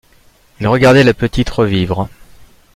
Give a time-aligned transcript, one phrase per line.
[0.59, 2.09] Il regardait la petite revivre.